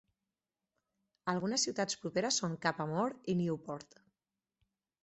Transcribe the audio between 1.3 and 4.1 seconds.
Algunes ciutats properes són Cappamore i Newport.